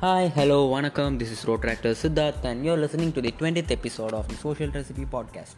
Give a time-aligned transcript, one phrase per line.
[0.00, 1.18] Hi, hello, vanakkam.
[1.18, 4.70] This is Road Tractor Siddharth, and you're listening to the 20th episode of the Social
[4.70, 5.54] Recipe Podcast.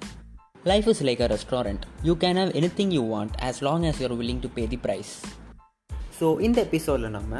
[0.65, 1.87] Life is like a restaurant.
[2.03, 5.13] You can have anything you want as long as you're willing to pay the price.
[6.19, 7.35] So இந்த எபிசோடில் நம்ம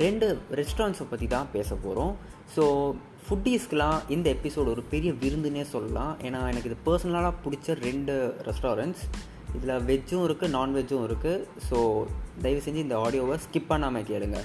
[0.00, 0.26] ரெண்டு
[0.60, 2.14] ரெஸ்டாரண்ட்ஸை பற்றி தான் பேச போகிறோம்
[2.54, 2.64] so
[3.26, 8.14] ஃபுட்டீஸ்க்கெலாம் இந்த episode ஒரு பெரிய விருந்துனே சொல்லலாம் ஏன்னா எனக்கு இது பர்சனலாக பிடிச்ச ரெண்டு
[8.48, 9.04] ரெஸ்டாரண்ட்ஸ்
[9.56, 11.78] இதில் வெஜ்ஜும் இருக்குது நான்வெஜ்ஜும் இருக்குது ஸோ
[12.44, 14.38] தயவு செஞ்சு இந்த ஆடியோவை ஸ்கிப் பண்ணாமல் கேளுங்க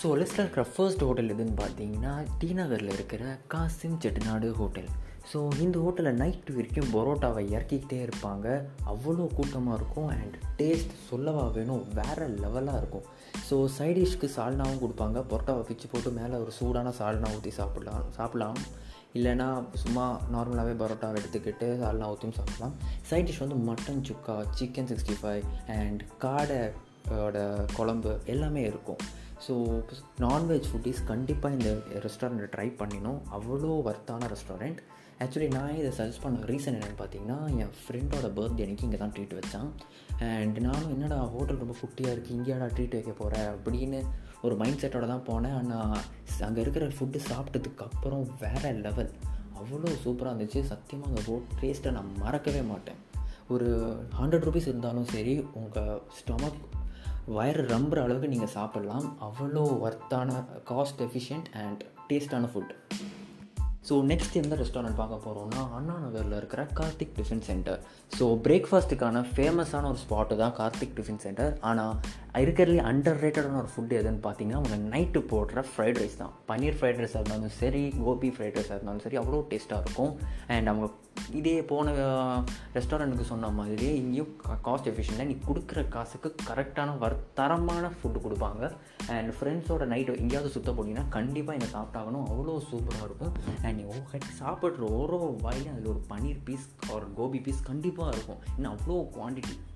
[0.00, 4.90] ஸோ லிஸ்ட்டில் இருக்கிற ஃபர்ஸ்ட் ஹோட்டல் எதுன்னு பார்த்தீங்கன்னா டி நகரில் இருக்கிற காசிம் செட்டிநாடு ஹோட்டல்
[5.30, 8.46] ஸோ இந்த ஹோட்டலில் நைட் வரைக்கும் பரோட்டாவை இறக்கிக்கிட்டே இருப்பாங்க.
[8.92, 13.04] அவ்வளோ கூட்டமாக இருக்கும் அண்ட் டேஸ்ட் சொல்லவா வேணும் வேறு லெவலாக இருக்கும்.
[13.48, 15.18] ஸோ சைடிஷ்க்கு சால்னாவும் கொடுப்பாங்க.
[15.32, 18.58] பரோட்டாவை பிச்சு போட்டு மேலே ஒரு சூடான சால்னா ஊற்றி சாப்பிடலாம் சாப்பிடலாம்.
[19.18, 19.48] இல்லைனா
[19.84, 22.76] சும்மா நார்மலாகவே பரோட்டாவை எடுத்துக்கிட்டு சால்னா ஊற்றியும் சாப்பிடலாம்.
[23.10, 25.44] சைட் டிஷ் வந்து மட்டன் சுக்கா சிக்கன் சிக்ஸ்டி ஃபைவ்
[25.80, 26.60] அண்ட் காடை
[27.24, 27.38] ஓட
[27.76, 29.02] குழம்பு எல்லாமே இருக்கும்.
[29.46, 29.54] ஸோ
[30.24, 31.70] நான்வெஜ் ஃபுட்டீஸ் கண்டிப்பாக இந்த
[32.06, 33.20] ரெஸ்டாரண்ட்டை ட்ரை பண்ணினோம்.
[33.36, 34.80] அவ்வளோ ஒர்த்தான ரெஸ்டாரண்ட்
[35.24, 39.34] ஆக்சுவலி நான் இதை சஜஸ்ட் பண்ண ரீசன் என்னென்னு பார்த்தீங்கன்னா என் ஃப்ரெண்டோட பர்த்டே அன்றைக்கி இங்கே தான் ட்ரீட்
[39.38, 39.70] வச்சான்.
[40.26, 44.00] அண்ட் நானும் என்னடா ஹோட்டல் ரொம்ப குட்டியாக இருக்குது இங்கேயாடா ட்ரீட் வைக்க போகிறேன் அப்படின்னு
[44.46, 45.56] ஒரு மைண்ட் செட்டோட தான் போனேன்.
[45.60, 45.96] ஆனால்
[46.48, 49.10] அங்கே இருக்கிற ஃபுட்டு சாப்பிட்டதுக்கு அப்புறம் வேறு லெவல்
[49.60, 50.60] அவ்வளோ சூப்பராக இருந்துச்சு.
[50.72, 53.00] சத்தியமாக அங்கே ஹோட் டேஸ்ட்டை நான் மறக்கவே மாட்டேன்.
[53.54, 53.68] ஒரு
[54.20, 56.60] ஹண்ட்ரட் ருபீஸ் இருந்தாலும் சரி உங்கள் ஸ்டொமக்
[57.36, 59.06] வயிறு ரம்புற அளவுக்கு நீங்கள் சாப்பிட்லாம்.
[59.20, 60.30] அவ்வளோ ஒர்த்தான
[60.70, 62.72] காஸ்ட் எஃபிஷியன்ட் அண்ட் டேஸ்டான ஃபுட்
[63.88, 67.78] ஸோ நெக்ஸ்ட் எந்த ரெஸ்டாரண்ட் பார்க்க போகிறோம்னா அண்ணா நகரில் இருக்கிற கார்த்திக் டிஃபன் சென்டர்
[68.18, 71.94] ஸோ பிரேக்ஃபாஸ்ட்டுக்கான ஃபேமஸான ஒரு ஸ்பாட்டு தான் கார்த்திக் டிஃபன் சென்டர் ஆனால்
[72.34, 76.96] இருக்கிறதுலே அண்டர் ரேட்டடான ஒரு ஃபுட் எதுன்னு பார்த்தீங்கன்னா அவங்க நைட்டு போடுற ஃப்ரைட் ரைஸ் தான் பன்னீர் ஃப்ரைட்
[76.96, 80.90] ரைஸாக இருந்தாலும் சரி கோபி ஃப்ரைட் ரைஸாக இருந்தாலும் சரி அவ்வளோ டேஸ்ட்டாக இருக்கும் அண்ட் அவங்க
[81.32, 81.92] இதே போன
[82.74, 88.72] ரெஸ்டாரண்ட்டுக்கு சொன்ன மாதிரியே இங்கேயும் காஸ்ட் எஃபிஷியண்டாக நீ கொடுக்குற காசுக்கு கரெக்டான வர் தரமான ஃபுட்டு கொடுப்பாங்க
[89.08, 93.92] அண்ட் ஃப்ரெண்ட்ஸோட நைட்டு எங்கேயாவது சுத்த போனீங்கன்னா கண்டிப்பாக என்னை சாப்பிட்டாகணும் அவ்வளோ சூப்பராக இருக்கும் அண்ட் நீ ஓ
[94.10, 99.08] ஹெட் சாப்பிட்ற ஒரு வாயிலும் அதில் ஒரு பன்னீர் பீஸ் ஒரு கோபி பீஸ் கண்டிப்பாக இருக்கும் இன்னும் அவ்வளோ
[99.08, 99.67] குவான்டிட்டி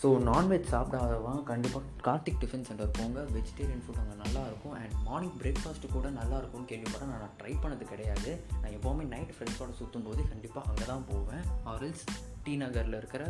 [0.00, 3.20] ஸோ நான்வெஜ் சாப்பிடாதவங்க கண்டிப்பாக கார்த்திக் டிஃபன் சென்டர் போங்க.
[3.36, 4.74] வெஜிடேரியன் ஃபுட் அங்கே நல்லாயிருக்கும்.
[4.80, 8.30] அண்ட் மார்னிங் பிரேக்ஃபாஸ்ட்டு கூட நல்லா இருக்கும்னு கேள்விப்பட்டேன் நான் ட்ரை பண்ணது கிடையாது.
[8.60, 11.42] நான் எப்போவுமே நைட் ஃப்ரெண்ட்ஸோட சுற்றும் போது கண்டிப்பாக அங்கே தான் போவேன்.
[11.72, 12.04] ஆரல்ஸ்
[12.44, 13.24] டி நகரில் இருக்கிற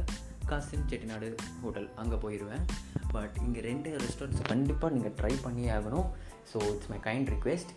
[0.50, 1.28] காசிம் செட்டிநாடு
[1.62, 2.66] ஹோட்டல் அங்கே போயிடுவேன்
[3.14, 6.10] பட் இங்கே ரெண்டு ரெஸ்டாரண்ட்ஸ் கண்டிப்பாக நீங்கள் ட்ரை பண்ணியே ஆகணும்.
[6.52, 7.72] So it's my kind request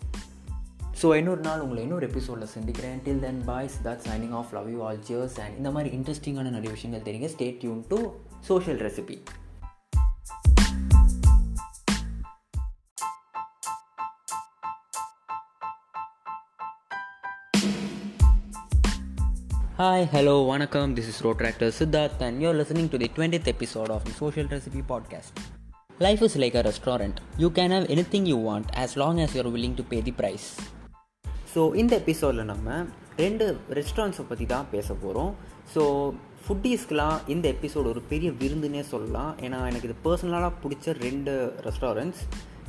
[1.02, 2.98] so இன்னொரு நாள் உங்களை இன்னொரு எபிசோடில் சந்திக்கிறேன்.
[3.06, 6.74] Till then boys that signing off love you all cheers and இந்த மாதிரி இன்ட்ரெஸ்டிங்கான நிறைய
[6.78, 7.30] விஷயங்கள் தெரியுங்க.
[7.36, 8.00] Stay tuned to
[8.41, 9.17] Social recipe
[19.79, 20.95] Hi, hello, vanakkam.
[20.97, 24.47] This is Road Tractor Siddharth, and you're listening to the 20th episode of the Social
[24.47, 25.33] Recipe Podcast.
[25.99, 27.21] Life is like a restaurant.
[27.37, 30.49] You can have anything you want as long as you're willing to pay the price.
[31.53, 32.69] So இந்த எபிசோடில் நம்ம
[33.18, 35.34] ரெண்டு ரெஸ்டாரண்ட்ஸை பற்றி தான் பேச போகிறோம்
[35.76, 36.14] so
[36.48, 39.38] ஃபுட்டீஸ்க்கெலாம் இந்த episode ஒரு பெரிய விருந்துனே சொல்லலாம்.
[39.38, 42.22] ஏன்னா எனக்கு இது பர்சனலாக பிடிச்ச ரெண்டு ரெஸ்டாரண்ட்ஸ்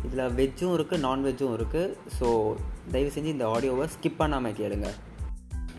[0.05, 2.55] இதில் வெஜ்ஜும் இருக்குது நான்வெஜ்ஜும் இருக்குது ஸோ
[2.91, 4.91] தயவு செஞ்சு இந்த ஆடியோவை ஸ்கிப் பண்ணாமல் கேளுங்க.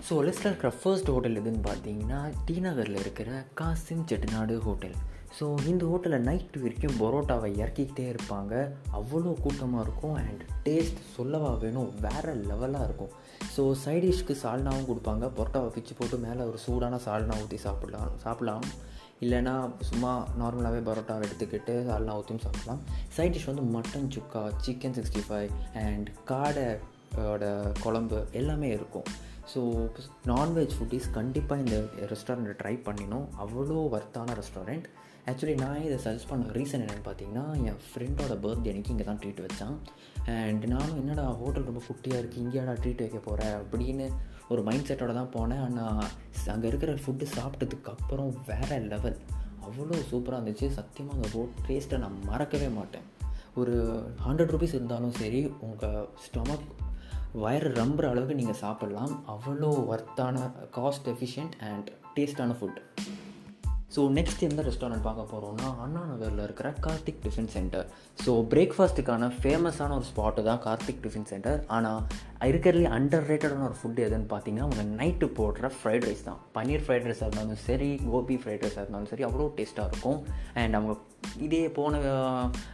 [0.10, 4.96] ஸோ லிஸ்ட்டில் இருக்கிற ஃபர்ஸ்ட் ஹோட்டல் எதுன்னு பார்த்தீங்கன்னா டி நகரில் இருக்கிற காசிம் செட்டிநாடு ஹோட்டல்
[5.38, 8.54] ஸோ இந்த ஹோட்டலில் நைட் வரைக்கும் பரோட்டாவை இறக்கிக்கிட்டே இருப்பாங்க.
[9.00, 13.14] அவ்வளோ கூட்டமாக இருக்கும் அண்ட் டேஸ்ட் சொல்லவா வேணும் வேறு லெவலாக இருக்கும்.
[13.56, 15.26] ஸோ சைடிஷ்க்கு சால்னாவும் கொடுப்பாங்க.
[15.38, 18.66] பரோட்டாவை பிச்சு போட்டு மேலே ஒரு சூடான சால்னா ஊற்றி சாப்பிடலாம் சாப்பிடலாம்.
[19.24, 19.56] இல்லைனா
[19.90, 22.82] சும்மா நார்மலாகவே பரோட்டாவை எடுத்துக்கிட்டு சால்னா ஊற்றியும் சாப்பிடலாம்.
[23.18, 25.52] சைட் டிஷ் வந்து மட்டன் சுக்கா சிக்கன் சிக்ஸ்டி ஃபைவ்
[25.86, 26.68] அண்ட் காடை
[27.32, 27.46] ஓட
[27.84, 29.08] குழம்பு எல்லாமே இருக்கும்.
[29.52, 29.62] ஸோ
[30.32, 31.78] நான்வெஜ் ஃபுட்டீஸ் கண்டிப்பாக இந்த
[32.12, 34.88] ரெஸ்டாரண்ட்டை ட்ரை பண்ணினோம் அவ்வளோ ஒர்த்தான ரெஸ்டாரண்ட்
[35.32, 39.40] ஆக்சுவலி நான் இதை சஜஸ்ட் பண்ண ரீசன் என்னென்னு பார்த்தீங்கன்னா என் ஃப்ரெண்டோட பர்த்டே அன்றைக்கி இங்கே தான் ட்ரீட்
[39.46, 39.76] வச்சான்.
[40.34, 44.08] அண்ட் நானும் என்னடா ஹோட்டல் ரொம்ப குட்டியாக இருக்குது இங்கேயாடா ட்ரீட் வைக்க போகிறேன் அப்படின்னு
[44.52, 45.64] ஒரு மைண்ட் செட்டோட தான் போனேன்.
[45.68, 46.04] ஆனால்
[46.56, 49.18] அங்கே இருக்கிற ஃபுட்டு சாப்பிட்டதுக்கு அப்புறம் வேறு லெவல்
[49.68, 50.70] அவ்வளோ சூப்பராக இருந்துச்சு.
[50.78, 53.08] சத்தியமாக அங்கே ஹோட் டேஸ்ட்டை நான் மறக்கவே மாட்டேன்.
[53.62, 53.76] ஒரு
[54.28, 56.70] ஹண்ட்ரட் ருபீஸ் இருந்தாலும் சரி உங்கள் ஸ்டொமக்
[57.44, 59.14] வயிறு ரம்புற அளவுக்கு நீங்கள் சாப்பிட்லாம்.
[59.36, 60.38] அவ்வளோ ஒர்த்தான
[60.80, 62.82] காஸ்ட் எஃபிஷியன்ட் அண்ட் டேஸ்டான ஃபுட்
[63.94, 67.86] ஸோ நெக்ஸ்ட் எந்த ரெஸ்டாரண்ட் பார்க்க போகிறோம்னா அண்ணா நகரில் இருக்கிற கார்த்திக் டிஃபன் சென்டர்
[68.26, 72.02] ஸோ பிரேக்ஃபாஸ்ட்டுக்கான ஃபேமஸான ஒரு ஸ்பாட்டு தான் கார்த்திக் டிஃபன் சென்டர் ஆனால்
[72.50, 76.40] இருக்கிறதுலே அண்டர் ரேட்டடான ஒரு ஃபுட் எதுன்னு பார்த்தீங்கன்னா அவங்க நைட்டு போடுற ஃப்ரைட் ரைஸ் தான்.
[76.56, 80.20] பன்னீர் ஃப்ரைட் ரைஸாக இருந்தாலும் சரி கோபி ஃப்ரைட் ரைஸாக இருந்தாலும் சரி அவ்வளோ டேஸ்ட்டாக இருக்கும்.
[80.62, 80.94] அண்ட் அவங்க
[81.46, 82.00] இதே போன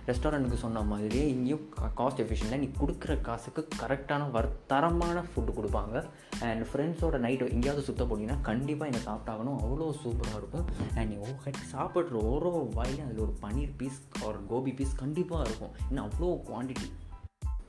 [0.10, 1.66] ரெஸ்டாரண்ட்டுக்கு சொன்ன மாதிரியே இங்கேயும்
[2.00, 5.98] காஸ்ட் எஃபிஷியண்டாக நீ கொடுக்குற காசுக்கு கரெக்டான வர தரமான ஃபுட்டு கொடுப்பாங்க.
[6.48, 9.60] அண்ட் ஃப்ரெண்ட்ஸோட நைட்டு எங்கேயாவது சுத்த போனீங்கன்னா கண்டிப்பாக இங்கே சாப்பிட்டாகணும்.
[9.66, 10.66] அவ்வளோ சூப்பராக இருக்கும்.
[10.96, 15.48] அண்ட் நீ ஓ ஹெட் சாப்பிட்ற ஒரு வாயிலும் அதில் ஒரு பன்னீர் பீஸ் ஒரு கோபி பீஸ் கண்டிப்பாக
[15.50, 15.76] இருக்கும்.
[15.90, 16.90] இன்னும் அவ்வளோ குவான்டிட்டி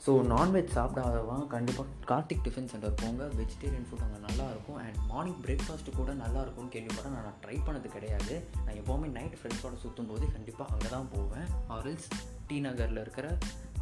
[0.05, 3.23] ஸோ நான்வெஜ் சாப்பிடாதவன் கண்டிப்பாக கார்த்திக் டிஃபன் சென்டர் போங்க.
[3.39, 4.79] வெஜிடேரியன் ஃபுட் அங்கே நல்லாயிருக்கும்.
[4.85, 8.35] அண்ட் மார்னிங் பிரேக்ஃபாஸ்ட்டு கூட நல்லா இருக்கும்னு கேள்விப்பட்டேன் நான் ட்ரை பண்ணது கிடையாது.
[8.67, 12.09] நான் எப்போவுமே நைட் ஃப்ரெண்ட்ஸோட சுற்றும் போது கண்டிப்பாக அங்கே தான் போவேன் ஆரல்ஸ்
[12.51, 13.27] டி நகரில் இருக்கிற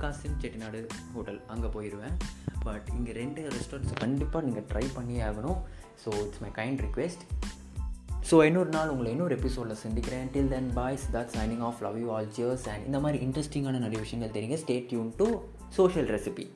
[0.02, 0.80] காசிம் செட்டிநாடு
[1.12, 2.16] ஹோட்டல் அங்கே போயிடுவேன்
[2.66, 5.60] பட் இங்கே ரெண்டு ரெஸ்டாரண்ட்ஸ் கண்டிப்பாக நீங்கள் ட்ரை பண்ணியே ஆகணும்.
[6.02, 7.22] So it's my kind request
[8.30, 10.26] so இன்னொரு நாள் உங்களை இன்னொரு எபிசோடில் சந்திக்கிறேன்.
[10.34, 14.00] Till then boys that signing off love you all cheers and இந்த மாதிரி இன்ட்ரெஸ்டிங்கான நிறைய
[14.04, 14.58] விஷயங்கள் தெரியுங்க.
[14.64, 15.28] Stay tuned to
[15.70, 16.50] social recipe